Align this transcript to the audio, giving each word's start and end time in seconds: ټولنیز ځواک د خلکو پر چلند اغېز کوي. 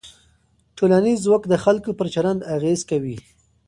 ټولنیز 0.77 1.17
ځواک 1.25 1.43
د 1.47 1.53
خلکو 1.63 1.89
پر 1.99 2.07
چلند 2.15 2.39
اغېز 2.55 2.79
کوي. 2.89 3.17